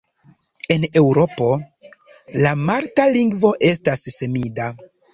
En 0.75 0.87
Eŭropo, 1.01 1.51
la 2.47 2.57
malta 2.65 3.09
lingvo 3.19 3.55
estas 3.77 4.11
semida. 4.19 4.73